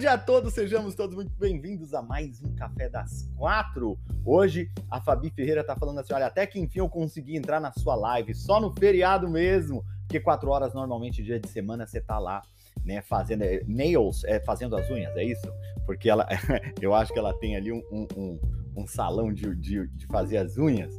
[0.00, 3.98] Boa tarde a todos, sejamos todos muito bem-vindos a mais um Café das Quatro.
[4.24, 7.70] Hoje a Fabi Ferreira tá falando assim: olha, até que enfim eu consegui entrar na
[7.70, 12.18] sua live, só no feriado mesmo, porque quatro horas normalmente, dia de semana, você tá
[12.18, 12.40] lá,
[12.82, 15.52] né, fazendo é, nails, é, fazendo as unhas, é isso?
[15.84, 16.26] Porque ela,
[16.80, 18.40] eu acho que ela tem ali um, um, um,
[18.78, 20.94] um salão de, de, de, fazer as unhas.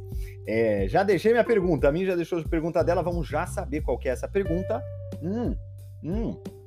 [0.46, 3.80] É, já deixei minha pergunta, a mim já deixou a pergunta dela, vamos já saber
[3.80, 4.80] qual que é essa pergunta.
[5.20, 5.56] Hum,
[6.04, 6.61] hum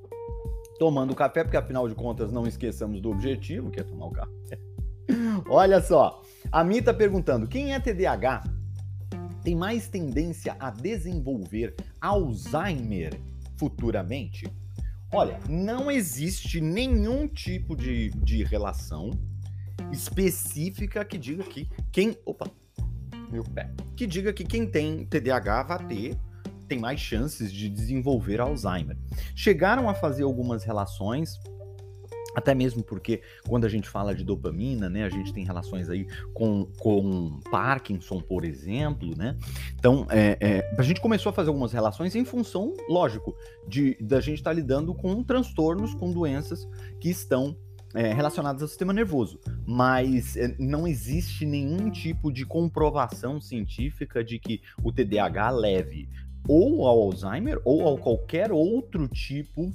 [0.78, 4.60] tomando café, porque afinal de contas não esqueçamos do objetivo, que é tomar o café.
[5.50, 8.44] Olha só, a Mi está perguntando: quem é TDAH
[9.44, 13.20] tem mais tendência a desenvolver Alzheimer
[13.58, 14.46] futuramente?
[15.14, 19.12] Olha, não existe nenhum tipo de, de relação
[19.92, 22.18] específica que diga que quem.
[22.26, 22.50] Opa!
[23.32, 23.72] Meu pé.
[23.96, 26.18] Que diga que quem tem TDAH vai ter
[26.68, 28.98] tem mais chances de desenvolver Alzheimer.
[29.36, 31.40] Chegaram a fazer algumas relações
[32.36, 36.06] até mesmo porque quando a gente fala de dopamina, né, a gente tem relações aí
[36.34, 39.38] com, com Parkinson, por exemplo, né?
[39.80, 43.34] Então, é, é, a gente começou a fazer algumas relações em função, lógico,
[43.68, 46.68] de da gente estar tá lidando com transtornos, com doenças
[47.00, 47.56] que estão
[47.96, 54.38] é, relacionadas ao sistema nervoso, mas é, não existe nenhum tipo de comprovação científica de
[54.38, 56.10] que o TDAH leve
[56.48, 59.72] ou ao Alzheimer ou a qualquer outro tipo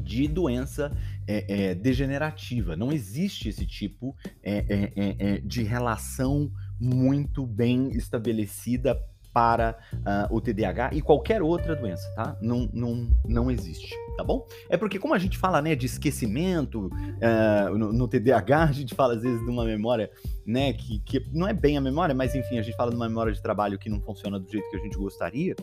[0.00, 0.90] de doença
[1.26, 2.74] é, é, degenerativa.
[2.74, 8.98] Não existe esse tipo é, é, é, é de relação muito bem estabelecida
[9.38, 12.36] para uh, o TDAH e qualquer outra doença, tá?
[12.42, 14.44] Não, não, não existe, tá bom?
[14.68, 18.96] É porque como a gente fala, né, de esquecimento uh, no, no, TDAH, a gente
[18.96, 20.10] fala às vezes de uma memória,
[20.44, 23.08] né, que, que não é bem a memória, mas enfim, a gente fala de uma
[23.08, 25.54] memória de trabalho que não funciona do jeito que a gente gostaria.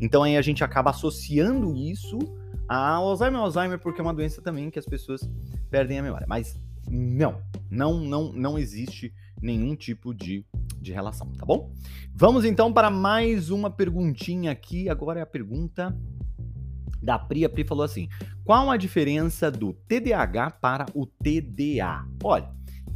[0.00, 2.20] Então aí a gente acaba associando isso
[2.68, 5.28] ao Alzheimer, Alzheimer porque é uma doença também que as pessoas
[5.72, 6.26] perdem a memória.
[6.28, 6.56] Mas
[6.88, 10.44] não, não, não, não existe nenhum tipo de,
[10.80, 11.72] de relação, tá bom?
[12.14, 14.88] Vamos então para mais uma perguntinha aqui.
[14.88, 15.96] Agora é a pergunta
[17.02, 17.44] da Pri.
[17.44, 18.08] A Pri falou assim:
[18.44, 22.06] qual a diferença do TDAH para o TDA?
[22.22, 22.50] Olha,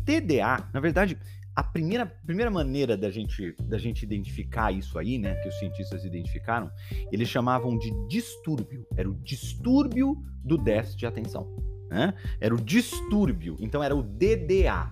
[0.04, 1.19] TDA, na verdade,
[1.59, 6.05] a primeira, primeira maneira da gente, da gente identificar isso aí, né, que os cientistas
[6.05, 6.70] identificaram,
[7.10, 8.87] eles chamavam de distúrbio.
[8.97, 11.53] Era o distúrbio do déficit de atenção.
[11.91, 12.15] Né?
[12.41, 14.88] Era o distúrbio, então era o DDA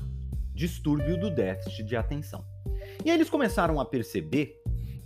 [0.57, 2.45] distúrbio do déficit de atenção.
[3.05, 4.57] E aí eles começaram a perceber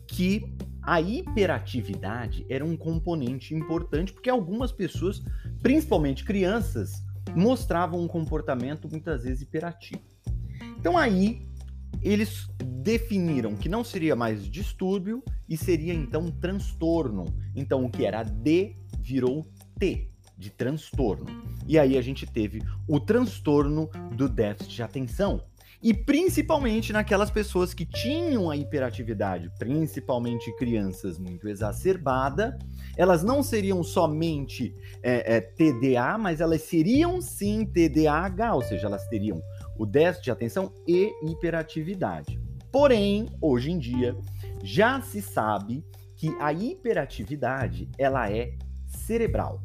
[0.07, 5.23] que a hiperatividade era um componente importante, porque algumas pessoas,
[5.61, 6.93] principalmente crianças,
[7.35, 10.03] mostravam um comportamento muitas vezes hiperativo.
[10.79, 11.47] Então aí
[12.01, 17.27] eles definiram que não seria mais distúrbio e seria então transtorno.
[17.55, 19.47] Então o que era D virou
[19.79, 20.10] T,
[20.41, 21.27] de transtorno.
[21.69, 25.45] E aí a gente teve o transtorno do déficit de atenção.
[25.83, 32.59] E principalmente naquelas pessoas que tinham a hiperatividade, principalmente crianças muito exacerbada,
[32.97, 39.07] elas não seriam somente é, é, TDA, mas elas seriam sim TDAH, ou seja, elas
[39.09, 39.41] teriam
[39.79, 42.39] o déficit de atenção e hiperatividade.
[42.71, 44.15] Porém, hoje em dia,
[44.63, 45.83] já se sabe
[46.15, 48.53] que a hiperatividade ela é
[48.87, 49.63] cerebral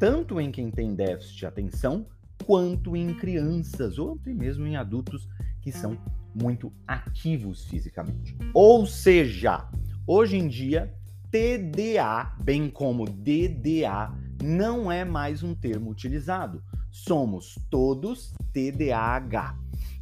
[0.00, 2.06] tanto em quem tem déficit de atenção,
[2.46, 5.28] quanto em crianças ou até mesmo em adultos
[5.60, 5.96] que são
[6.34, 8.34] muito ativos fisicamente.
[8.54, 9.68] Ou seja,
[10.06, 10.90] hoje em dia,
[11.30, 14.10] TDA, bem como DDA,
[14.42, 16.64] não é mais um termo utilizado.
[16.90, 19.54] Somos todos TDAH.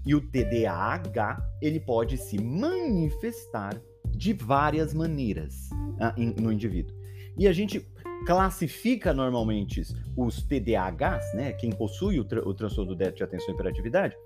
[0.07, 3.79] E o TDAH, ele pode se manifestar
[4.11, 5.69] de várias maneiras
[5.99, 6.97] ah, no indivíduo.
[7.37, 7.81] E a gente
[8.27, 9.83] classifica normalmente
[10.17, 14.17] os TDAHs, né, quem possui o, tra o transtorno do déficit de atenção e hiperatividade,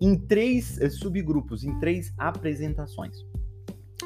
[0.00, 3.16] em três eh, subgrupos, em três apresentações.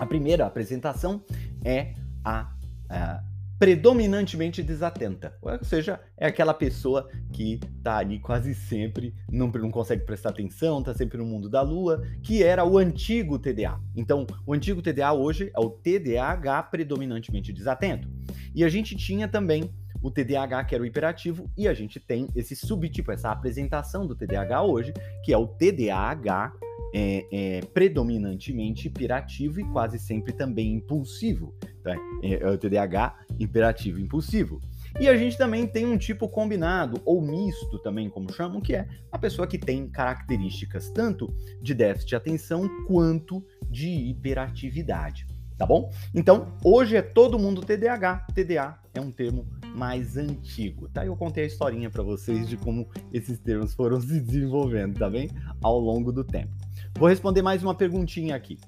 [0.00, 1.22] A primeira apresentação
[1.64, 1.94] é
[2.24, 2.50] a,
[2.88, 3.22] a
[3.62, 5.38] predominantemente desatenta.
[5.40, 10.82] Ou seja, é aquela pessoa que tá ali quase sempre, não, não consegue prestar atenção,
[10.82, 13.78] tá sempre no mundo da lua, que era o antigo TDA.
[13.94, 18.08] Então, o antigo TDA hoje é o TDAH predominantemente desatento.
[18.52, 19.72] E a gente tinha também
[20.02, 24.16] o TDAH, que era o hiperativo, e a gente tem esse subtipo, essa apresentação do
[24.16, 24.92] TDAH hoje,
[25.24, 26.52] que é o TDAH
[26.92, 31.54] é, é, predominantemente hiperativo e quase sempre também impulsivo.
[31.82, 31.96] Tá?
[32.22, 34.60] É, o TDAH imperativo impulsivo.
[35.00, 38.86] E a gente também tem um tipo combinado, ou misto também, como chamam, que é
[39.10, 45.26] a pessoa que tem características tanto de déficit de atenção quanto de hiperatividade.
[45.56, 45.90] Tá bom?
[46.14, 48.26] Então, hoje é todo mundo TDAH.
[48.34, 51.06] TDA é um termo mais antigo, tá?
[51.06, 55.30] Eu contei a historinha para vocês de como esses termos foram se desenvolvendo, tá bem?
[55.62, 56.52] Ao longo do tempo.
[56.98, 58.58] Vou responder mais uma perguntinha aqui.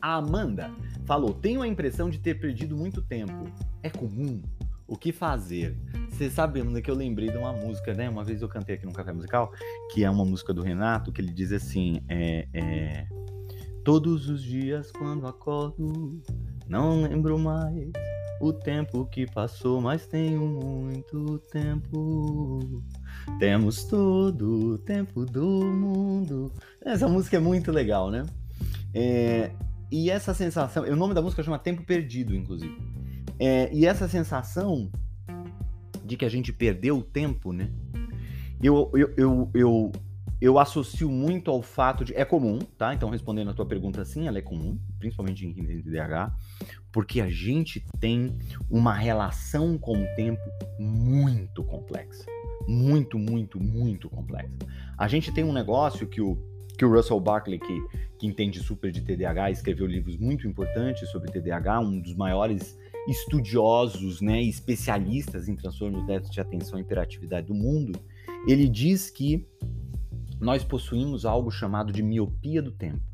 [0.00, 0.70] A Amanda
[1.04, 3.32] falou: Tenho a impressão de ter perdido muito tempo.
[3.82, 4.40] É comum?
[4.86, 5.76] O que fazer?
[6.10, 8.08] Você sabe, Amanda, que eu lembrei de uma música, né?
[8.08, 9.50] Uma vez eu cantei aqui no Café Musical,
[9.92, 13.06] que é uma música do Renato, que ele diz assim: é, é,
[13.82, 16.22] Todos os dias quando acordo,
[16.68, 17.90] não lembro mais
[18.40, 22.60] o tempo que passou, mas tenho muito tempo.
[23.38, 26.52] Temos todo o tempo do mundo.
[26.84, 28.24] Essa música é muito legal, né?
[28.94, 29.50] É,
[29.90, 32.76] e essa sensação, o nome da música chama Tempo Perdido, inclusive.
[33.38, 34.90] É, e essa sensação
[36.04, 37.70] de que a gente perdeu o tempo, né?
[38.62, 39.92] Eu, eu, eu, eu,
[40.40, 42.14] eu associo muito ao fato de.
[42.14, 42.94] É comum, tá?
[42.94, 46.34] Então, respondendo a tua pergunta, sim, ela é comum, principalmente em TDAH,
[46.92, 48.38] porque a gente tem
[48.70, 50.42] uma relação com o tempo
[50.78, 52.24] muito complexa.
[52.66, 54.56] Muito, muito, muito complexa.
[54.96, 56.36] A gente tem um negócio que o,
[56.78, 57.80] que o Russell Barkley, que,
[58.18, 64.20] que entende super de TDAH, escreveu livros muito importantes sobre TDAH, um dos maiores estudiosos,
[64.20, 67.98] né, especialistas em transtorno do déficit de atenção e hiperatividade do mundo,
[68.46, 69.46] ele diz que
[70.40, 73.13] nós possuímos algo chamado de miopia do tempo.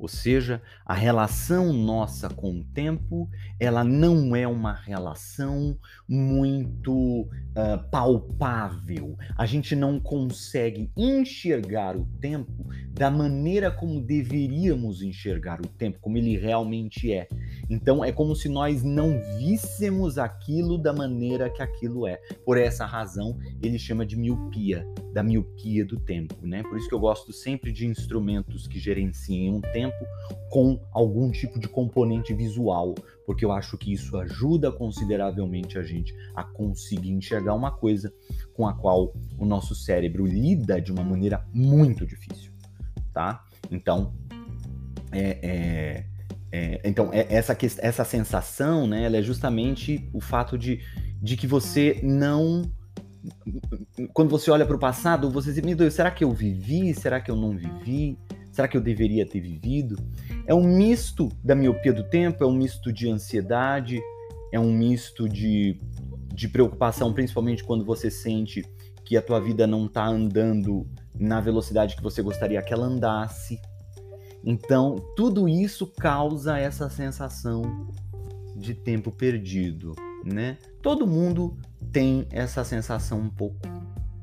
[0.00, 7.90] Ou seja, a relação nossa com o tempo, ela não é uma relação muito uh,
[7.90, 9.16] palpável.
[9.36, 12.66] A gente não consegue enxergar o tempo
[13.00, 17.26] da maneira como deveríamos enxergar o tempo, como ele realmente é.
[17.70, 22.18] Então é como se nós não víssemos aquilo da maneira que aquilo é.
[22.44, 26.62] Por essa razão, ele chama de miopia, da miopia do tempo, né?
[26.62, 30.04] Por isso que eu gosto sempre de instrumentos que gerenciem o tempo
[30.50, 32.94] com algum tipo de componente visual,
[33.24, 38.12] porque eu acho que isso ajuda consideravelmente a gente a conseguir enxergar uma coisa
[38.52, 42.49] com a qual o nosso cérebro lida de uma maneira muito difícil,
[43.12, 43.44] tá?
[43.70, 44.14] Então,
[45.12, 46.04] é, é
[46.52, 50.80] é, então, é, essa, essa sensação, né, ela é justamente o fato de,
[51.22, 52.70] de que você não.
[54.12, 56.92] Quando você olha para o passado, você diz: Meu Deus, será que eu vivi?
[56.94, 58.18] Será que eu não vivi?
[58.50, 59.96] Será que eu deveria ter vivido?
[60.44, 64.00] É um misto da miopia do tempo, é um misto de ansiedade,
[64.52, 65.78] é um misto de,
[66.34, 68.64] de preocupação, principalmente quando você sente
[69.04, 70.88] que a tua vida não está andando
[71.20, 73.60] na velocidade que você gostaria que ela andasse.
[74.42, 77.90] Então, tudo isso causa essa sensação
[78.56, 79.94] de tempo perdido,
[80.24, 80.56] né?
[80.82, 81.58] Todo mundo
[81.92, 83.60] tem essa sensação um pouco,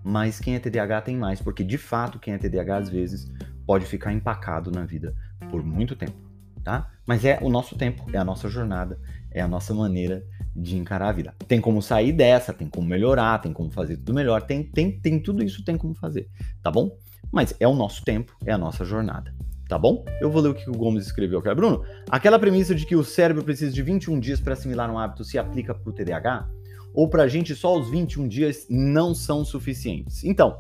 [0.04, 3.32] mas quem é TDAH tem mais, porque de fato quem é TDAH às vezes
[3.66, 5.14] pode ficar empacado na vida
[5.52, 6.18] por muito tempo,
[6.64, 6.90] tá?
[7.06, 9.00] Mas é o nosso tempo, é a nossa jornada,
[9.32, 10.24] é a nossa maneira
[10.56, 11.34] de encarar a vida.
[11.48, 15.19] Tem como sair dessa, tem como melhorar, tem como fazer tudo melhor, tem, tem, tem
[15.19, 16.30] tudo isso tem como fazer,
[16.64, 16.98] tá bom?
[17.31, 19.34] Mas é o nosso tempo, é a nossa jornada
[19.68, 20.06] tá bom?
[20.22, 21.54] Eu vou ler o que o Gomes escreveu aqui.
[21.54, 25.24] Bruno, aquela premissa de que o cérebro precisa de 21 dias para assimilar um hábito
[25.24, 26.48] se aplica para o TDAH?
[26.94, 30.24] Ou para a gente só os 21 dias não são suficientes?
[30.24, 30.57] Então,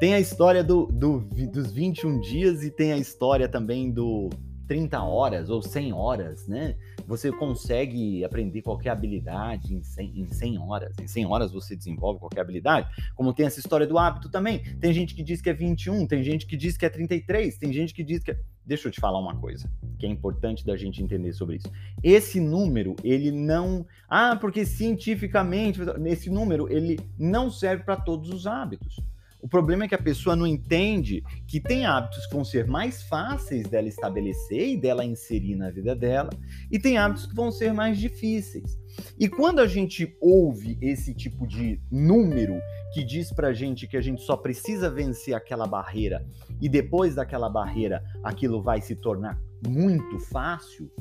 [0.00, 4.28] tem a história do, do, dos 21 dias e tem a história também do
[4.66, 6.76] 30 horas ou 100 horas, né?
[7.08, 10.94] Você consegue aprender qualquer habilidade em 100, em 100 horas.
[11.00, 12.86] Em 100 horas você desenvolve qualquer habilidade.
[13.14, 14.62] Como tem essa história do hábito também.
[14.78, 17.72] Tem gente que diz que é 21, tem gente que diz que é 33, tem
[17.72, 18.38] gente que diz que é...
[18.62, 21.72] Deixa eu te falar uma coisa que é importante da gente entender sobre isso.
[22.02, 23.86] Esse número, ele não.
[24.06, 29.00] Ah, porque cientificamente, esse número, ele não serve para todos os hábitos.
[29.48, 33.02] O problema é que a pessoa não entende que tem hábitos que vão ser mais
[33.04, 36.28] fáceis dela estabelecer e dela inserir na vida dela,
[36.70, 38.78] e tem hábitos que vão ser mais difíceis.
[39.18, 42.60] E quando a gente ouve esse tipo de número
[42.92, 46.26] que diz pra gente que a gente só precisa vencer aquela barreira
[46.60, 50.92] e depois daquela barreira aquilo vai se tornar muito fácil,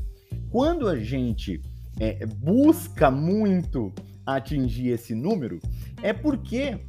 [0.50, 1.62] quando a gente
[2.00, 3.92] é, busca muito
[4.26, 5.60] atingir esse número,
[6.02, 6.80] é porque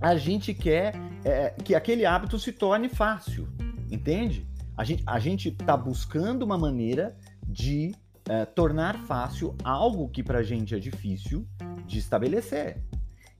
[0.00, 3.48] a gente quer é, que aquele hábito se torne fácil,
[3.90, 4.46] entende?
[4.76, 7.16] A gente a está buscando uma maneira
[7.48, 7.94] de
[8.28, 11.46] é, tornar fácil algo que para a gente é difícil
[11.86, 12.82] de estabelecer.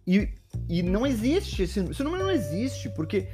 [0.06, 0.34] E,
[0.68, 3.28] e não existe, esse, esse número não existe, porque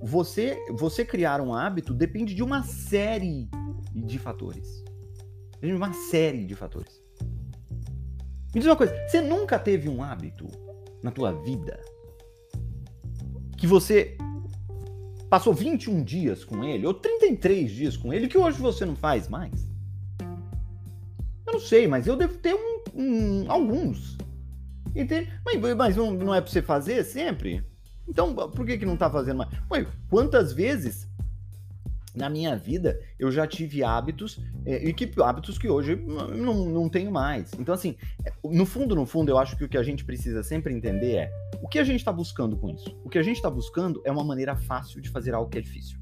[0.00, 3.50] você, você criar um hábito depende de uma série
[3.92, 4.84] de fatores.
[5.60, 7.02] De uma série de fatores.
[8.54, 10.46] Me diz uma coisa, você nunca teve um hábito
[11.02, 11.78] na tua vida
[13.56, 14.16] que você
[15.28, 19.28] passou 21 dias com ele, ou 33 dias com ele, que hoje você não faz
[19.28, 19.66] mais?
[21.46, 24.16] Eu não sei, mas eu devo ter um, um alguns.
[24.94, 25.32] Entende?
[25.44, 27.64] Mas, mas não, não é pra você fazer sempre?
[28.08, 29.50] Então, por que, que não tá fazendo mais?
[29.70, 31.05] Ué, quantas vezes
[32.16, 36.88] na minha vida eu já tive hábitos é, e que hábitos que hoje não, não
[36.88, 37.52] tenho mais.
[37.58, 37.94] Então, assim,
[38.24, 41.16] é, no fundo, no fundo, eu acho que o que a gente precisa sempre entender
[41.16, 41.32] é
[41.62, 42.98] o que a gente está buscando com isso.
[43.04, 45.60] O que a gente está buscando é uma maneira fácil de fazer algo que é
[45.60, 45.98] difícil.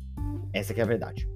[0.53, 1.29] Essa é a verdade.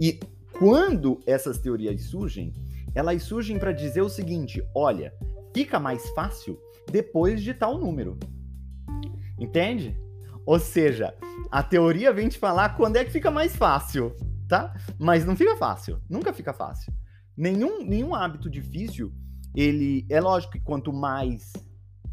[0.00, 0.18] E
[0.58, 2.52] quando essas teorias surgem,
[2.94, 5.14] elas surgem para dizer o seguinte: olha,
[5.54, 6.58] fica mais fácil
[6.90, 8.18] depois de tal número.
[9.38, 9.96] Entende?
[10.48, 11.14] Ou seja,
[11.50, 14.16] a teoria vem te falar quando é que fica mais fácil,
[14.48, 14.74] tá?
[14.98, 16.90] Mas não fica fácil, nunca fica fácil.
[17.36, 19.12] Nenhum, nenhum hábito difícil,
[19.54, 21.52] ele é lógico que quanto mais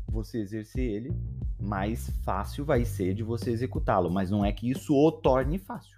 [0.06, 1.14] você exercer ele,
[1.58, 5.98] mais fácil vai ser de você executá-lo, mas não é que isso o torne fácil.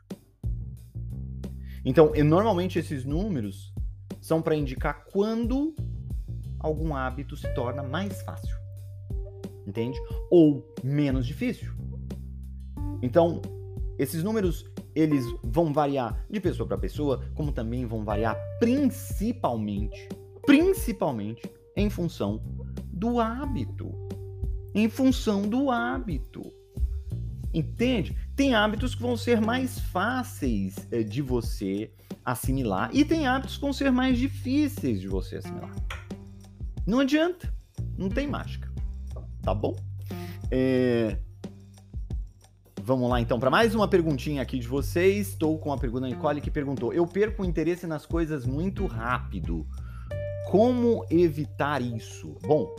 [1.84, 3.74] Então, normalmente esses números
[4.22, 5.74] são para indicar quando
[6.60, 8.56] algum hábito se torna mais fácil
[9.68, 10.00] entende?
[10.32, 11.74] Ou menos difícil.
[13.02, 13.42] Então,
[13.98, 20.10] esses números eles vão variar de pessoa para pessoa, como também vão variar principalmente,
[20.46, 21.42] principalmente
[21.76, 22.42] em função
[22.86, 23.92] do hábito.
[24.74, 26.52] Em função do hábito.
[27.54, 28.16] Entende?
[28.36, 31.92] Tem hábitos que vão ser mais fáceis eh, de você
[32.24, 35.74] assimilar e tem hábitos que vão ser mais difíceis de você assimilar.
[36.86, 37.54] Não adianta,
[37.98, 38.68] não tem mágica
[39.48, 39.78] tá bom?
[40.52, 41.18] É...
[42.88, 45.28] Vamos lá então para mais uma perguntinha aqui de vocês.
[45.28, 48.86] Estou com a pergunta da Nicole que perguntou: Eu perco o interesse nas coisas muito
[48.86, 49.68] rápido.
[50.50, 52.38] Como evitar isso?
[52.44, 52.74] Bom,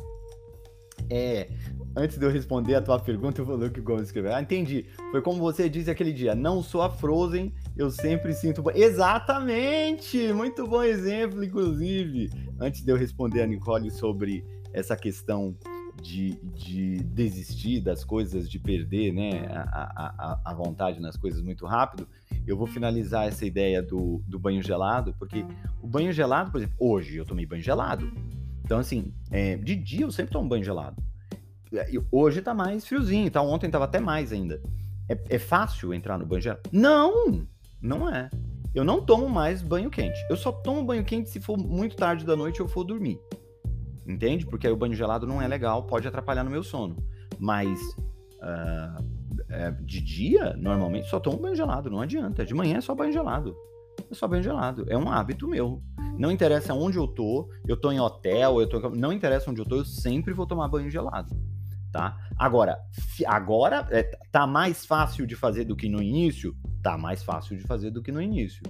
[1.11, 1.51] é,
[1.95, 4.35] antes de eu responder a tua pergunta, eu vou ler o que o Gomes escreveu.
[4.35, 4.87] Ah, entendi.
[5.11, 8.65] Foi como você disse aquele dia: não sou a Frozen, eu sempre sinto.
[8.75, 10.33] Exatamente!
[10.33, 12.31] Muito bom exemplo, inclusive.
[12.59, 15.55] Antes de eu responder a Nicole sobre essa questão
[16.03, 21.67] de, de desistir das coisas, de perder né, a, a, a vontade nas coisas muito
[21.67, 22.07] rápido,
[22.47, 25.45] eu vou finalizar essa ideia do, do banho gelado, porque
[25.83, 28.11] o banho gelado, por exemplo, hoje eu tomei banho gelado.
[28.65, 31.03] Então, assim, é, de dia eu sempre tomo banho gelado.
[32.11, 34.63] Hoje tá mais friozinho, então ontem tava até mais ainda.
[35.09, 36.63] É, é fácil entrar no banho gelado?
[36.73, 37.47] Não,
[37.81, 38.31] não é.
[38.75, 40.19] Eu não tomo mais banho quente.
[40.31, 43.19] Eu só tomo banho quente se for muito tarde da noite ou for dormir
[44.09, 44.47] entende?
[44.47, 46.97] Porque aí o banho gelado não é legal, pode atrapalhar no meu sono.
[47.39, 47.81] Mas
[48.39, 49.05] uh,
[49.49, 52.45] é, de dia, normalmente só tomo banho gelado, não adianta.
[52.45, 53.55] De manhã é só banho gelado.
[54.11, 54.87] É só banho gelado.
[54.89, 55.83] É um hábito meu.
[56.19, 58.91] Não interessa onde eu tô, eu tô em hotel, eu tô.
[58.91, 61.37] Não interessa onde eu tô, eu sempre vou tomar banho gelado.
[61.93, 62.19] Tá?
[62.37, 62.79] Agora,
[63.27, 66.55] agora é, tá mais fácil de fazer do que no início?
[66.83, 68.63] Tá mais fácil de fazer do que no início.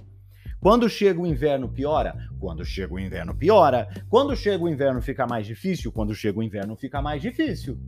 [0.59, 2.17] Quando chega o inverno, piora?
[2.37, 3.87] Quando chega o inverno, piora.
[4.09, 5.91] Quando chega o inverno, fica mais difícil?
[5.91, 7.79] Quando chega o inverno, fica mais difícil.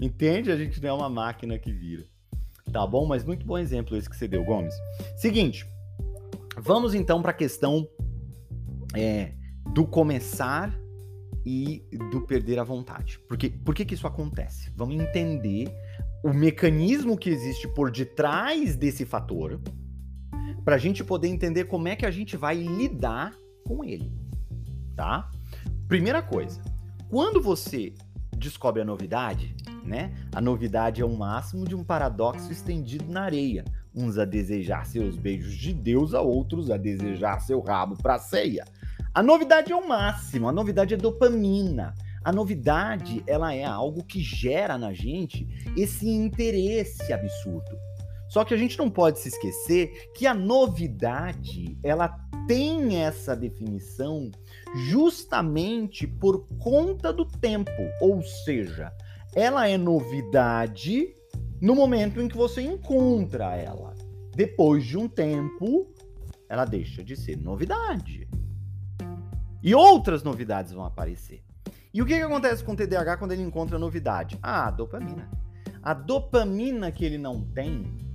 [0.00, 0.50] Entende?
[0.50, 2.04] A gente não é uma máquina que vira.
[2.72, 3.06] Tá bom?
[3.06, 4.74] Mas muito bom exemplo esse que você deu, Gomes.
[5.16, 5.66] Seguinte,
[6.56, 7.86] vamos então para a questão
[8.94, 9.34] é,
[9.74, 10.74] do começar
[11.44, 13.20] e do perder a vontade.
[13.28, 14.72] Porque, por que, que isso acontece?
[14.74, 15.68] Vamos entender
[16.24, 19.60] o mecanismo que existe por detrás desse fator
[20.66, 23.32] para a gente poder entender como é que a gente vai lidar
[23.64, 24.12] com ele,
[24.96, 25.30] tá?
[25.86, 26.60] Primeira coisa,
[27.08, 27.94] quando você
[28.36, 29.54] descobre a novidade,
[29.84, 30.12] né?
[30.34, 33.64] A novidade é o máximo de um paradoxo estendido na areia.
[33.94, 38.64] Uns a desejar seus beijos de Deus, a outros a desejar seu rabo para ceia.
[39.14, 41.94] A novidade é o máximo, a novidade é dopamina.
[42.24, 45.46] A novidade, ela é algo que gera na gente
[45.76, 47.78] esse interesse absurdo.
[48.28, 52.08] Só que a gente não pode se esquecer que a novidade, ela
[52.46, 54.30] tem essa definição
[54.74, 58.92] justamente por conta do tempo, ou seja,
[59.34, 61.14] ela é novidade
[61.60, 63.94] no momento em que você encontra ela.
[64.34, 65.92] Depois de um tempo,
[66.48, 68.28] ela deixa de ser novidade.
[69.62, 71.42] E outras novidades vão aparecer.
[71.92, 74.38] E o que, que acontece com o TDAH quando ele encontra novidade?
[74.42, 75.30] Ah, a dopamina.
[75.82, 78.05] A dopamina que ele não tem,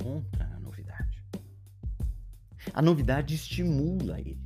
[0.00, 1.22] encontra na novidade.
[2.72, 4.40] A novidade estimula ele.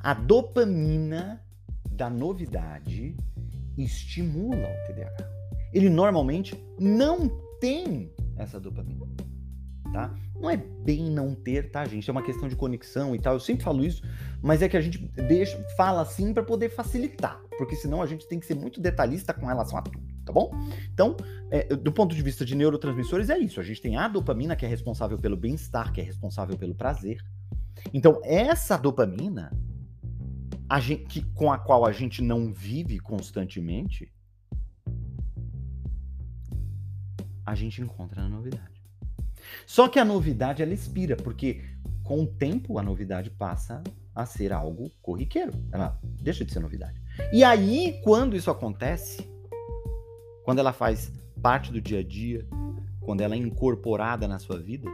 [0.00, 1.42] A dopamina
[1.90, 3.16] da novidade
[3.76, 5.30] estimula o TDAH.
[5.72, 7.28] Ele normalmente não
[7.60, 9.06] tem essa dopamina,
[9.92, 10.14] tá?
[10.34, 12.08] Não é bem não ter, tá, gente?
[12.10, 13.34] É uma questão de conexão e tal.
[13.34, 14.02] Eu sempre falo isso,
[14.42, 18.26] mas é que a gente deixa, fala assim para poder facilitar, porque senão a gente
[18.26, 20.50] tem que ser muito detalhista com relação a tudo, tá bom?
[20.92, 21.16] Então,
[21.50, 23.60] é, do ponto de vista de neurotransmissores, é isso.
[23.60, 27.22] A gente tem a dopamina, que é responsável pelo bem-estar, que é responsável pelo prazer.
[27.92, 29.52] Então, essa dopamina,
[30.68, 34.12] a gente, que, com a qual a gente não vive constantemente,
[37.44, 38.82] a gente encontra na novidade.
[39.66, 41.62] Só que a novidade ela expira, porque
[42.02, 43.82] com o tempo a novidade passa
[44.14, 45.52] a ser algo corriqueiro.
[45.72, 47.00] Ela deixa de ser novidade.
[47.32, 49.28] E aí, quando isso acontece,
[50.44, 52.46] quando ela faz parte do dia a dia,
[53.00, 54.88] quando ela é incorporada na sua vida,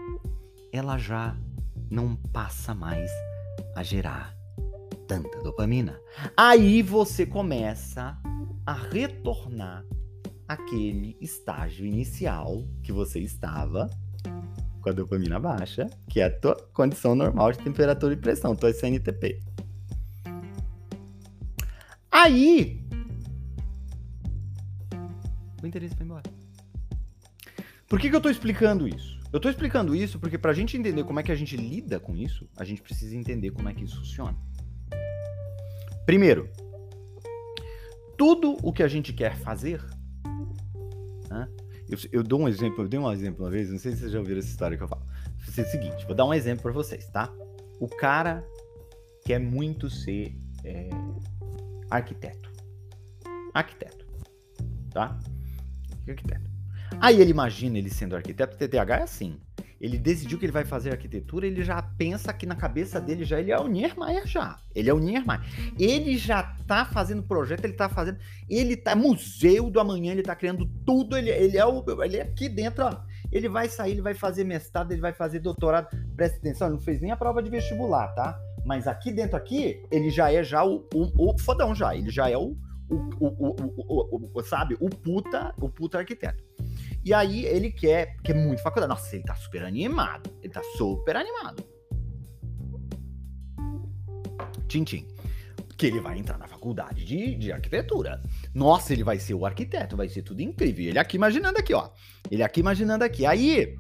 [0.73, 1.37] ela já
[1.91, 3.11] não passa mais
[3.75, 4.35] a gerar
[5.07, 5.99] tanta dopamina.
[6.37, 8.17] Aí você começa
[8.67, 9.85] a retornar
[10.47, 13.89] aquele estágio inicial que você estava
[14.81, 18.73] com a dopamina baixa, que é a tua condição normal de temperatura e pressão, tua
[18.73, 19.41] CNTP.
[22.11, 22.78] Aí,
[25.69, 26.31] interesse vai embora.
[27.87, 29.19] Por que, que eu estou explicando isso?
[29.33, 32.01] Eu estou explicando isso porque para a gente entender como é que a gente lida
[32.01, 34.37] com isso, a gente precisa entender como é que isso funciona.
[36.05, 36.51] Primeiro,
[38.17, 39.83] tudo o que a gente quer fazer
[41.29, 41.49] né?
[41.89, 44.13] Eu, eu, dou um exemplo, eu dei um exemplo uma vez, não sei se vocês
[44.13, 45.07] já ouviram essa história que eu falo.
[45.57, 47.33] É o seguinte, vou dar um exemplo para vocês, tá?
[47.81, 48.45] O cara
[49.25, 50.89] quer muito ser é,
[51.91, 52.51] arquiteto.
[53.55, 54.07] Arquiteto,
[54.91, 55.19] tá?
[56.11, 56.51] Arquiteto.
[57.01, 59.39] Aí ele imagina ele sendo arquiteto, o TTH é assim
[59.81, 63.39] ele decidiu que ele vai fazer arquitetura, ele já pensa que na cabeça dele já
[63.39, 64.59] ele é o Niemeyer já.
[64.75, 65.41] Ele é o Niemeyer.
[65.79, 70.35] Ele já tá fazendo projeto, ele tá fazendo, ele tá museu do amanhã, ele tá
[70.35, 73.03] criando tudo, ele, ele é o ele é aqui dentro, ó.
[73.31, 75.89] Ele vai sair, ele vai fazer mestrado, ele vai fazer doutorado.
[76.17, 78.39] Presta atenção, ele não fez nem a prova de vestibular, tá?
[78.65, 82.29] Mas aqui dentro aqui, ele já é já o, o, o fodão já, ele já
[82.29, 82.57] é o
[82.89, 86.43] o, o, o, sabe, o puta, o puta arquiteto.
[87.05, 88.91] E aí ele quer, que é muito faculdade.
[88.91, 90.31] Nossa, ele tá super animado.
[90.43, 91.65] Ele tá super animado.
[94.67, 95.07] Tintim.
[95.77, 98.21] Que ele vai entrar na faculdade de, de arquitetura.
[98.53, 100.87] Nossa, ele vai ser o arquiteto, vai ser tudo incrível.
[100.87, 101.91] Ele aqui imaginando aqui, ó.
[102.31, 103.25] Ele aqui imaginando aqui.
[103.25, 103.77] Aí,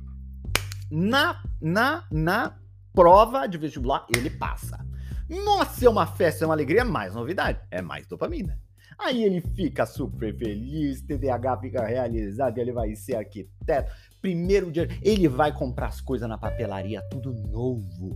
[0.91, 2.57] na, na, na
[2.95, 4.87] prova de vestibular, ele passa.
[5.29, 7.61] Nossa, é uma festa, é uma alegria, é mais novidade.
[7.71, 8.59] É mais dopamina.
[8.99, 13.93] Aí ele fica super feliz, TDAH fica realizado, ele vai ser arquiteto.
[14.21, 18.11] Primeiro dia, ele vai comprar as coisas na papelaria, tudo novo,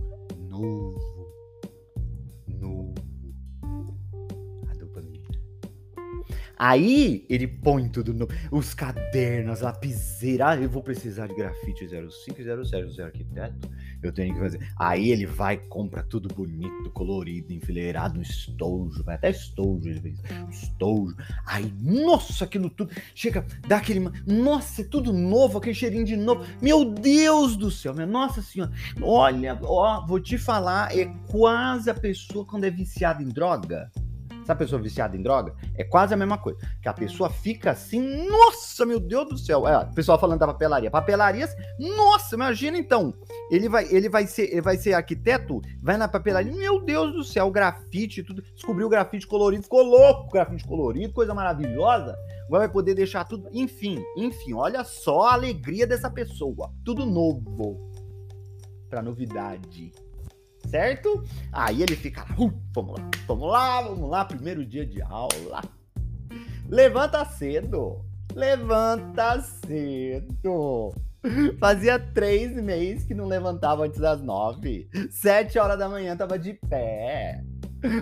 [0.49, 1.33] novo,
[2.47, 3.02] novo.
[6.57, 8.27] Aí ele põe tudo no.
[8.51, 10.49] Os cadernos, lapiseira.
[10.49, 13.69] Ah, eu vou precisar de grafite 05 e 00, arquiteto
[14.03, 14.59] eu tenho que fazer.
[14.77, 21.15] Aí ele vai, compra tudo bonito, colorido, enfileirado, estojo, vai até estojo às vezes, estojo.
[21.45, 26.45] Aí, nossa, aquilo tudo, chega, dá aquele, nossa, é tudo novo, aquele cheirinho de novo.
[26.61, 31.93] Meu Deus do céu, minha nossa senhora, olha, ó, vou te falar, é quase a
[31.93, 33.91] pessoa quando é viciada em droga
[34.45, 35.55] Sabe a pessoa viciada em droga?
[35.75, 36.59] É quase a mesma coisa.
[36.81, 39.67] Que a pessoa fica assim, nossa, meu Deus do céu.
[39.67, 40.91] É, o pessoal falando da papelaria.
[40.91, 43.13] Papelarias, nossa, imagina então.
[43.49, 47.23] Ele vai, ele vai ser, ele vai ser arquiteto, vai na papelaria, meu Deus do
[47.23, 48.41] céu, grafite, tudo.
[48.41, 52.15] Descobriu o grafite colorido, ficou louco, grafite colorido, coisa maravilhosa.
[52.49, 56.71] Vai poder deixar tudo, enfim, enfim, olha só a alegria dessa pessoa.
[56.83, 57.89] Tudo novo.
[58.89, 59.91] Pra novidade
[60.67, 61.23] certo?
[61.51, 65.61] Aí ele fica lá, uh, vamos lá, vamos lá, vamos lá, primeiro dia de aula.
[66.67, 70.93] Levanta cedo, levanta cedo.
[71.59, 74.89] Fazia três meses que não levantava antes das nove.
[75.09, 77.41] Sete horas da manhã tava de pé.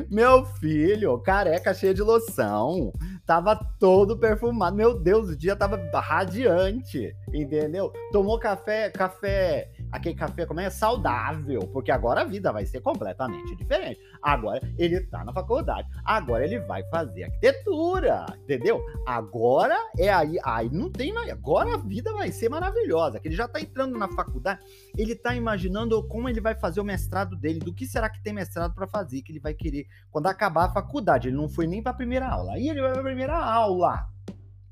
[0.10, 2.94] Meu filho, careca cheia de loção.
[3.26, 4.76] Tava todo perfumado.
[4.76, 7.92] Meu Deus, o dia tava radiante, entendeu?
[8.12, 13.56] Tomou café, café aquele café como é saudável, porque agora a vida vai ser completamente
[13.56, 14.00] diferente.
[14.22, 18.82] Agora ele tá na faculdade, agora ele vai fazer arquitetura, entendeu?
[19.06, 23.36] Agora é aí, aí não tem mais, agora a vida vai ser maravilhosa, que ele
[23.36, 24.62] já tá entrando na faculdade,
[24.98, 28.34] ele tá imaginando como ele vai fazer o mestrado dele, do que será que tem
[28.34, 31.82] mestrado para fazer, que ele vai querer quando acabar a faculdade, ele não foi nem
[31.82, 32.54] para a primeira aula.
[32.54, 34.08] Aí ele vai para a primeira aula.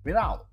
[0.02, 0.50] Primeira aula.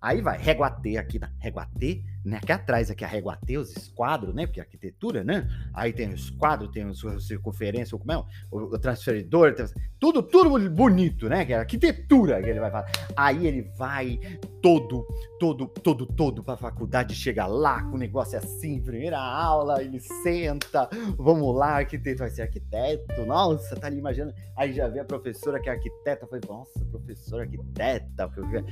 [0.00, 2.38] Aí vai, régua T aqui, na régua T, né?
[2.42, 4.46] Aqui atrás, aqui a régua T, os esquadros, né?
[4.46, 5.48] Porque arquitetura, né?
[5.72, 8.18] Aí tem os quadros, tem os circunferência, como é?
[8.50, 9.54] O, o transferidor,
[10.00, 11.44] tudo, tudo bonito, né?
[11.44, 12.90] Que é arquitetura que ele vai falar.
[13.16, 14.18] Aí ele vai
[14.60, 15.06] todo,
[15.38, 20.88] todo, todo, todo pra faculdade, chega lá com o negócio assim, primeira aula, ele senta,
[21.16, 24.34] vamos lá, arquiteto vai ser arquiteto, nossa, tá ali imaginando.
[24.56, 28.28] Aí já vê a professora que é arquiteta, foi, nossa, professora arquiteta,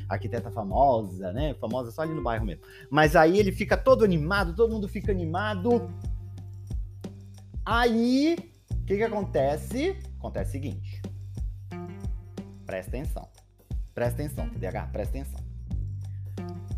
[0.08, 1.54] arquiteta famosa, né?
[1.60, 2.64] Famosa só ali no bairro mesmo.
[2.90, 5.90] Mas aí ele fica todo animado, todo mundo fica animado.
[7.64, 8.36] Aí,
[8.70, 9.98] o que que acontece?
[10.18, 11.02] Acontece o seguinte.
[12.64, 13.28] Presta atenção.
[13.94, 15.44] Presta atenção, TDAH, presta atenção.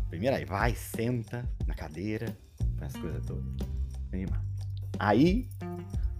[0.09, 2.37] Primeiro aí, vai, senta na cadeira,
[2.77, 3.45] faz as coisas todas.
[4.99, 5.47] Aí,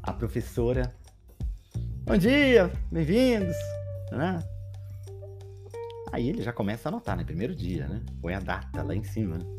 [0.02, 0.96] a professora.
[2.06, 3.56] Bom dia, bem-vindos.
[4.12, 4.42] Né?
[6.14, 7.26] Aí ele já começa a anotar, né?
[7.26, 8.02] Primeiro dia, né?
[8.22, 9.38] Põe a data lá em cima.
[9.38, 9.58] Né?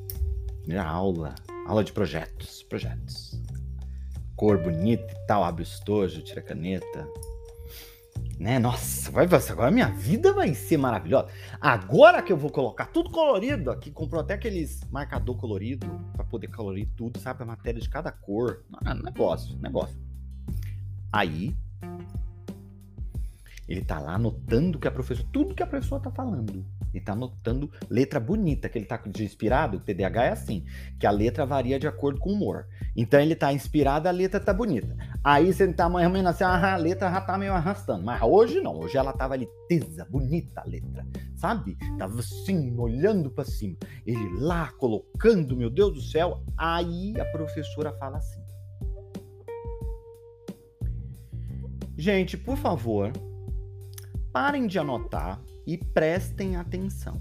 [0.69, 1.35] Primeira aula.
[1.67, 2.63] Aula de projetos.
[2.65, 3.41] Projetos.
[4.37, 7.09] Cor bonita e tal, abre o estojo, tira a caneta.
[8.39, 8.59] Né?
[8.59, 11.29] Nossa, vai, agora minha vida vai ser maravilhosa.
[11.59, 16.49] Agora que eu vou colocar tudo colorido aqui, comprou até aqueles marcador colorido para poder
[16.49, 17.45] colorir tudo, sabe?
[17.45, 18.63] A matéria de cada cor.
[18.85, 19.99] Ah, negócio, negócio.
[21.11, 21.57] Aí,
[23.67, 26.63] ele tá lá anotando que a professora, tudo que a professora tá falando.
[26.93, 29.77] Ele tá anotando letra bonita, que ele tá inspirado.
[29.77, 30.65] O TDAH é assim,
[30.99, 32.67] que a letra varia de acordo com o humor.
[32.97, 34.97] Então ele tá inspirado, a letra tá bonita.
[35.23, 38.05] Aí você tá mais ou menos assim, a letra já tá meio arrastando.
[38.05, 41.77] Mas hoje não, hoje ela tava ali tesa, bonita a letra, sabe?
[41.99, 43.77] Tava assim, olhando para cima.
[44.07, 46.43] Ele lá colocando, meu Deus do céu.
[46.57, 48.41] Aí a professora fala assim:
[51.97, 53.11] Gente, por favor,
[54.33, 57.21] parem de anotar e prestem atenção.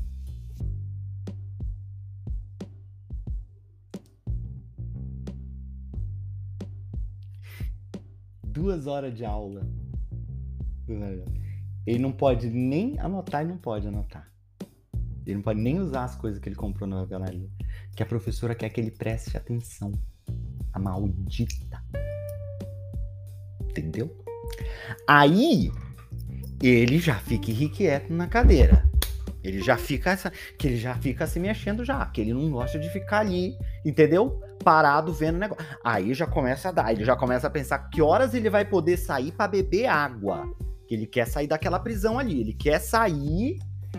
[8.42, 9.68] Duas horas de aula.
[11.86, 14.32] Ele não pode nem anotar e não pode anotar.
[15.26, 17.50] Ele não pode nem usar as coisas que ele comprou na papelaria.
[17.98, 19.92] Que a professora quer que ele preste atenção.
[20.72, 21.84] A maldita.
[23.70, 24.24] Entendeu?
[25.06, 25.70] Aí
[26.62, 28.84] ele já fica irrequieto na cadeira.
[29.44, 30.18] Ele já fica
[30.58, 34.42] que ele já fica se mexendo já, que ele não gosta de ficar ali, entendeu?
[34.64, 35.66] Parado vendo o negócio.
[35.84, 38.98] Aí já começa a dar, ele já começa a pensar que horas ele vai poder
[38.98, 40.44] sair para beber água.
[40.88, 43.58] Que ele quer sair daquela prisão ali, ele quer sair,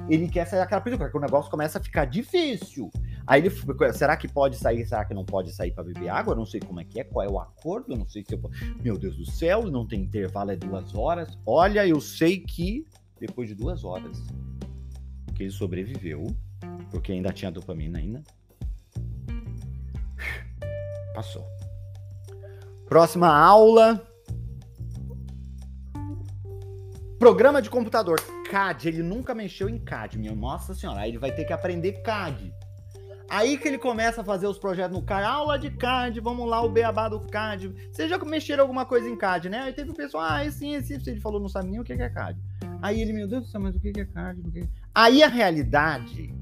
[0.08, 2.90] ele quer sair daquela prisão, porque o negócio começa a ficar difícil.
[3.28, 3.50] Aí ele,
[3.92, 4.86] será que pode sair?
[4.86, 6.32] Será que não pode sair para beber água?
[6.32, 8.32] Eu não sei como é que é, qual é o acordo, eu não sei se
[8.32, 8.40] eu.
[8.82, 11.38] Meu Deus do céu, não tem intervalo, é duas horas.
[11.44, 12.86] Olha, eu sei que
[13.20, 14.18] depois de duas horas
[15.34, 16.34] que ele sobreviveu,
[16.90, 18.22] porque ainda tinha dopamina ainda.
[21.14, 21.44] Passou.
[22.86, 24.02] Próxima aula.
[27.18, 28.18] Programa de computador.
[28.48, 31.00] CAD, ele nunca mexeu em CAD, minha nossa senhora.
[31.00, 32.54] Aí ele vai ter que aprender CAD.
[33.28, 36.62] Aí que ele começa a fazer os projetos no CAD, aula de CAD, vamos lá,
[36.62, 37.68] o beabá do CAD.
[37.92, 39.58] Vocês já mexeram alguma coisa em CAD, né?
[39.60, 41.92] Aí teve o pessoal, ah, esse, esse, esse, ele falou, não sabe nem o que
[41.92, 42.40] é CAD.
[42.80, 44.40] Aí ele, meu Deus do céu, mas o que é CAD?
[44.40, 44.68] O que é...
[44.94, 46.34] Aí a realidade,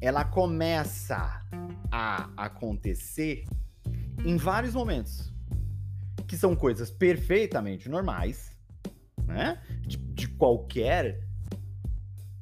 [0.00, 1.40] ela começa
[1.90, 3.44] a acontecer
[4.24, 5.32] em vários momentos,
[6.26, 8.56] que são coisas perfeitamente normais,
[9.24, 9.62] né?
[9.82, 11.20] De, de qualquer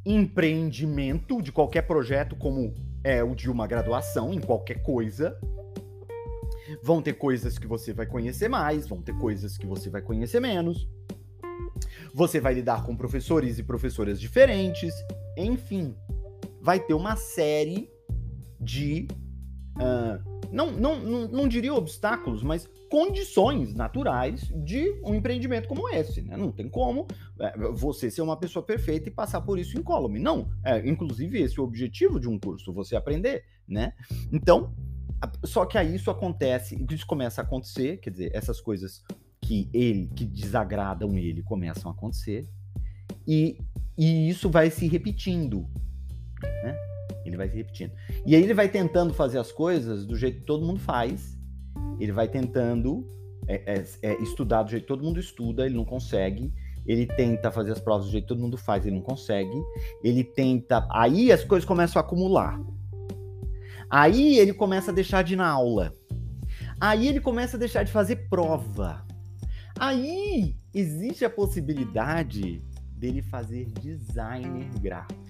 [0.05, 2.75] empreendimento, de qualquer projeto como
[3.07, 5.38] é o de uma graduação em qualquer coisa.
[6.83, 10.40] Vão ter coisas que você vai conhecer mais, vão ter coisas que você vai conhecer
[10.40, 10.88] menos.
[12.12, 14.92] Você vai lidar com professores e professoras diferentes.
[15.37, 15.95] Enfim,
[16.61, 17.88] vai ter uma série
[18.61, 19.07] de.
[19.77, 26.22] Uh, não, não, não, não diria obstáculos, mas condições naturais de um empreendimento como esse.
[26.22, 26.37] Né?
[26.37, 27.06] Não tem como
[27.40, 30.18] é, você ser uma pessoa perfeita e passar por isso incólume.
[30.18, 30.48] Não.
[30.64, 33.44] É, inclusive, esse é o objetivo de um curso, você aprender.
[33.68, 33.92] Né?
[34.32, 34.74] Então,
[35.44, 39.02] só que aí isso acontece, isso começa a acontecer, quer dizer, essas coisas
[39.40, 42.48] que ele, que desagradam ele, começam a acontecer,
[43.26, 43.59] e,
[43.96, 45.68] e isso vai se repetindo.
[46.42, 46.95] Né?
[47.29, 47.93] Ele vai se repetindo.
[48.25, 51.37] E aí ele vai tentando fazer as coisas do jeito que todo mundo faz,
[51.99, 53.07] ele vai tentando
[53.49, 56.53] é, é, é, estudar do jeito que todo mundo estuda, ele não consegue.
[56.87, 59.61] Ele tenta fazer as provas do jeito que todo mundo faz, ele não consegue.
[60.03, 60.87] Ele tenta.
[60.91, 62.61] Aí as coisas começam a acumular.
[63.91, 65.93] Aí ele começa a deixar de ir na aula.
[66.81, 69.05] Aí ele começa a deixar de fazer prova.
[69.79, 72.62] Aí existe a possibilidade
[72.97, 75.26] dele fazer designer gráfico.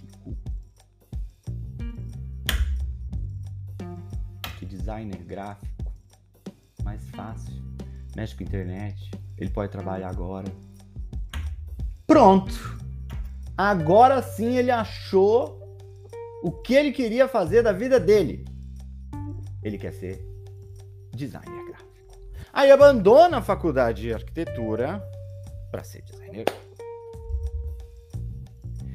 [4.86, 5.66] Designer gráfico
[6.84, 7.52] mais fácil.
[8.14, 10.46] Mexe com internet, ele pode trabalhar agora.
[12.06, 12.54] Pronto.
[13.56, 15.60] Agora sim ele achou
[16.44, 18.44] o que ele queria fazer da vida dele.
[19.60, 20.24] Ele quer ser
[21.12, 21.90] designer gráfico.
[22.52, 25.02] Aí abandona a faculdade de arquitetura
[25.72, 26.44] para ser designer.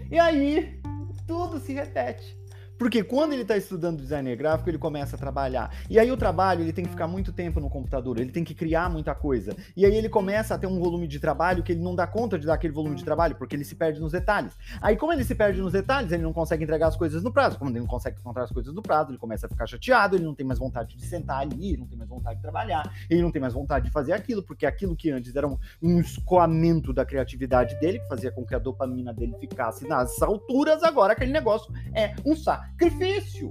[0.10, 0.82] E aí
[1.28, 2.41] tudo se repete.
[2.82, 5.70] Porque quando ele está estudando design gráfico, ele começa a trabalhar.
[5.88, 8.56] E aí o trabalho, ele tem que ficar muito tempo no computador, ele tem que
[8.56, 9.56] criar muita coisa.
[9.78, 12.40] E aí ele começa a ter um volume de trabalho que ele não dá conta
[12.40, 14.58] de dar aquele volume de trabalho, porque ele se perde nos detalhes.
[14.82, 17.60] Aí como ele se perde nos detalhes, ele não consegue entregar as coisas no prazo.
[17.60, 20.26] Como ele não consegue encontrar as coisas no prazo, ele começa a ficar chateado, ele
[20.26, 23.22] não tem mais vontade de sentar ali, ele não tem mais vontade de trabalhar, ele
[23.22, 26.92] não tem mais vontade de fazer aquilo, porque aquilo que antes era um, um escoamento
[26.92, 31.32] da criatividade dele, que fazia com que a dopamina dele ficasse nas alturas, agora aquele
[31.32, 33.50] negócio é um saco sacrifício.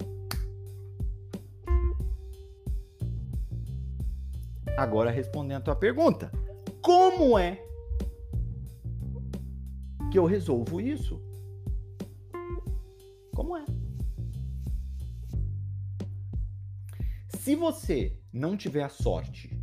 [4.77, 6.31] Agora respondendo a tua pergunta,
[6.83, 7.63] como é
[10.11, 11.21] que eu resolvo isso?
[13.35, 13.65] Como é?
[17.39, 19.57] Se você não tiver a sorte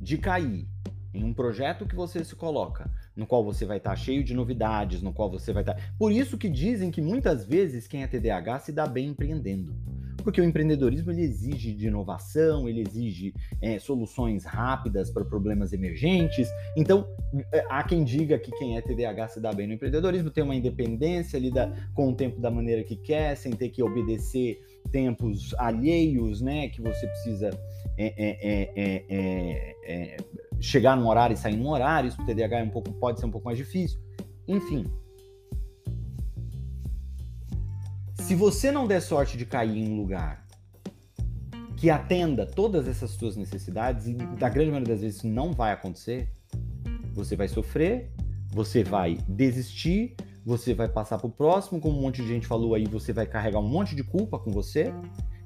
[0.00, 0.68] de cair
[1.14, 4.34] em um projeto que você se coloca no qual você vai estar tá cheio de
[4.34, 5.74] novidades, no qual você vai estar.
[5.74, 5.82] Tá...
[5.98, 9.74] Por isso que dizem que muitas vezes quem é TDAH se dá bem empreendendo.
[10.22, 16.48] Porque o empreendedorismo ele exige de inovação, ele exige é, soluções rápidas para problemas emergentes.
[16.76, 17.06] Então,
[17.52, 20.54] é, há quem diga que quem é TDAH se dá bem no empreendedorismo, tem uma
[20.54, 26.40] independência, lida com o tempo da maneira que quer, sem ter que obedecer tempos alheios,
[26.40, 26.68] né?
[26.68, 27.50] Que você precisa
[27.96, 28.72] é, é,
[29.84, 30.16] é,
[30.62, 33.26] chegar num horário e sair num horário, isso pro TDAH é um pouco, pode ser
[33.26, 34.00] um pouco mais difícil.
[34.46, 34.86] Enfim.
[38.14, 40.46] Se você não der sorte de cair em um lugar
[41.76, 46.32] que atenda todas essas suas necessidades, e da grande maioria das vezes não vai acontecer,
[47.12, 48.12] você vai sofrer,
[48.52, 50.14] você vai desistir,
[50.46, 53.58] você vai passar pro próximo, como um monte de gente falou aí, você vai carregar
[53.58, 54.94] um monte de culpa com você,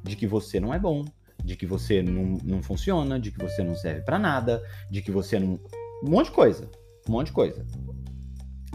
[0.02, 1.06] de que você não é bom,
[1.46, 5.12] de que você não, não funciona, de que você não serve para nada, de que
[5.12, 5.60] você não.
[6.02, 6.68] Um monte de coisa.
[7.08, 7.64] Um monte de coisa.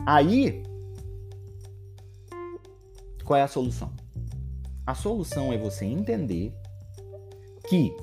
[0.05, 0.63] Aí,
[3.25, 3.93] qual é a solução?
[4.87, 6.53] A solução é você entender
[7.67, 7.93] que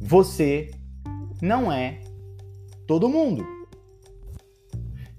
[0.00, 0.70] você
[1.40, 2.00] não é
[2.86, 3.46] todo mundo.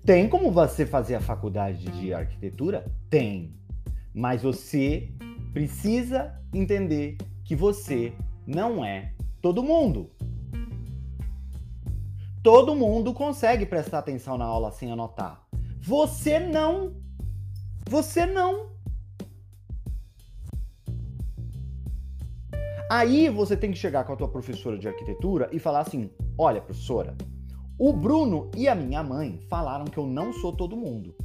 [0.03, 2.85] Tem como você fazer a faculdade de arquitetura?
[3.09, 3.55] Tem.
[4.13, 5.13] Mas você
[5.53, 8.13] precisa entender que você
[8.45, 10.09] não é todo mundo.
[12.41, 15.45] Todo mundo consegue prestar atenção na aula sem anotar.
[15.81, 16.93] Você não.
[17.89, 18.71] Você não.
[22.89, 26.61] Aí você tem que chegar com a tua professora de arquitetura e falar assim: "Olha,
[26.61, 27.15] professora,
[27.77, 31.15] o Bruno e a minha mãe falaram que eu não sou todo mundo.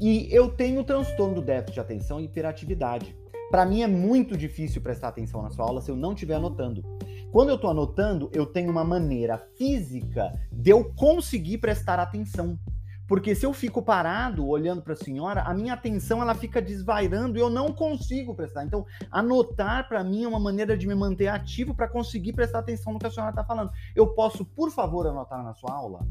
[0.00, 3.16] E eu tenho transtorno do déficit de atenção e hiperatividade.
[3.54, 6.82] Para mim é muito difícil prestar atenção na sua aula se eu não estiver anotando.
[7.30, 12.58] Quando eu estou anotando, eu tenho uma maneira física de eu conseguir prestar atenção.
[13.06, 17.38] Porque se eu fico parado olhando para a senhora, a minha atenção ela fica desvairando
[17.38, 18.64] e eu não consigo prestar.
[18.64, 22.92] Então, anotar para mim é uma maneira de me manter ativo para conseguir prestar atenção
[22.92, 23.70] no que a senhora está falando.
[23.94, 26.04] Eu posso, por favor, anotar na sua aula?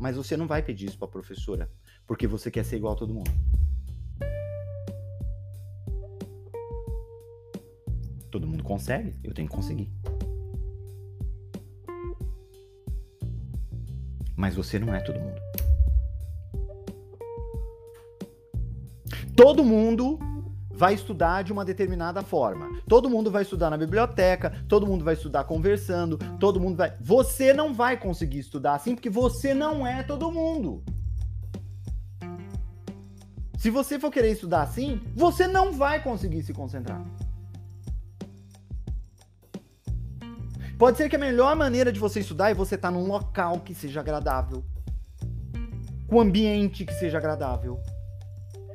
[0.00, 1.70] Mas você não vai pedir isso para a professora,
[2.08, 3.30] porque você quer ser igual a todo mundo.
[8.64, 9.90] Consegue, eu tenho que conseguir.
[14.36, 15.40] Mas você não é todo mundo.
[19.36, 20.18] Todo mundo
[20.70, 22.80] vai estudar de uma determinada forma.
[22.88, 26.96] Todo mundo vai estudar na biblioteca, todo mundo vai estudar conversando, todo mundo vai.
[27.00, 30.82] Você não vai conseguir estudar assim porque você não é todo mundo.
[33.58, 37.02] Se você for querer estudar assim, você não vai conseguir se concentrar.
[40.78, 43.60] Pode ser que a melhor maneira de você estudar é você estar tá num local
[43.60, 44.64] que seja agradável,
[46.08, 47.80] com ambiente que seja agradável,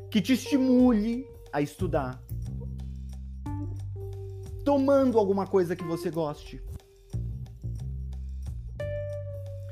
[0.09, 2.21] que te estimule a estudar.
[4.69, 6.61] tomando alguma coisa que você goste.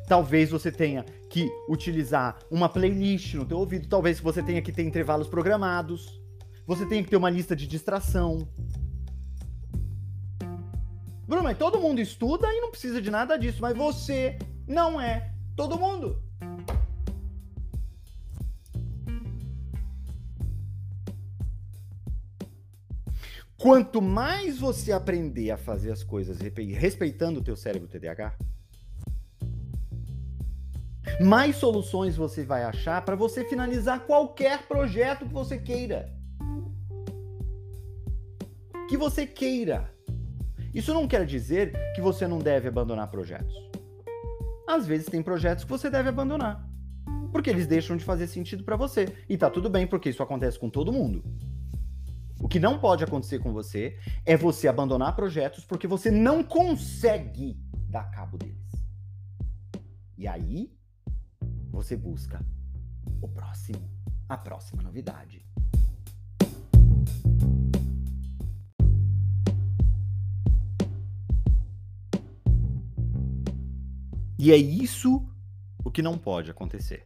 [0.08, 4.82] Talvez você tenha que utilizar uma playlist no teu ouvido, talvez você tenha que ter
[4.82, 6.20] intervalos programados.
[6.66, 8.48] Você tenha que ter uma lista de distração.
[11.28, 15.34] Bruno, mas todo mundo estuda e não precisa de nada disso, mas você não é
[15.58, 16.24] todo mundo.
[23.58, 28.38] Quanto mais você aprender a fazer as coisas respeitando o teu cérebro TDAH,
[31.20, 36.14] mais soluções você vai achar para você finalizar qualquer projeto que você queira.
[38.88, 39.97] Que você queira.
[40.78, 43.52] Isso não quer dizer que você não deve abandonar projetos.
[44.68, 46.70] Às vezes tem projetos que você deve abandonar,
[47.32, 49.12] porque eles deixam de fazer sentido para você.
[49.28, 51.24] E tá tudo bem, porque isso acontece com todo mundo.
[52.40, 57.60] O que não pode acontecer com você é você abandonar projetos porque você não consegue
[57.90, 58.72] dar cabo deles.
[60.16, 60.72] E aí,
[61.72, 62.40] você busca
[63.20, 63.90] o próximo,
[64.30, 65.44] a próxima novidade.
[74.48, 75.28] E é isso
[75.84, 77.06] o que não pode acontecer.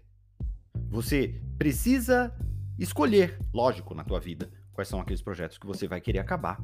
[0.92, 2.32] Você precisa
[2.78, 6.62] escolher, lógico, na tua vida, quais são aqueles projetos que você vai querer acabar.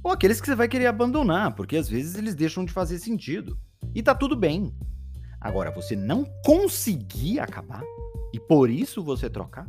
[0.00, 3.58] Ou aqueles que você vai querer abandonar, porque às vezes eles deixam de fazer sentido.
[3.92, 4.72] E tá tudo bem.
[5.40, 7.82] Agora, você não conseguir acabar
[8.32, 9.66] e por isso você trocar,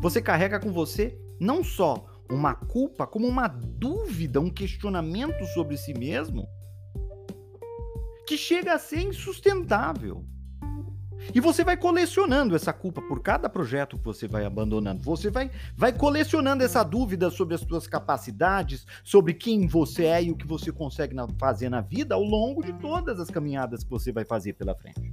[0.00, 5.92] você carrega com você não só uma culpa, como uma dúvida, um questionamento sobre si
[5.92, 6.48] mesmo
[8.26, 10.24] que chega a ser insustentável.
[11.34, 15.02] E você vai colecionando essa culpa por cada projeto que você vai abandonando.
[15.02, 20.30] Você vai, vai colecionando essa dúvida sobre as suas capacidades, sobre quem você é e
[20.30, 23.90] o que você consegue na, fazer na vida ao longo de todas as caminhadas que
[23.90, 25.12] você vai fazer pela frente.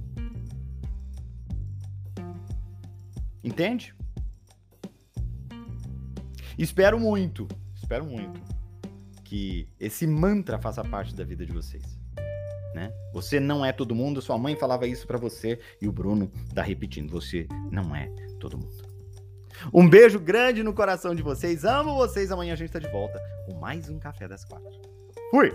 [3.42, 3.94] Entende?
[6.56, 8.40] Espero muito, espero muito
[9.24, 12.03] que esse mantra faça parte da vida de vocês
[12.74, 12.92] né?
[13.12, 16.62] Você não é todo mundo, sua mãe falava isso para você e o Bruno tá
[16.62, 18.10] repetindo, você não é
[18.40, 18.84] todo mundo.
[19.72, 23.20] Um beijo grande no coração de vocês, amo vocês, amanhã a gente tá de volta
[23.46, 24.70] com mais um Café das Quatro.
[25.30, 25.54] Fui!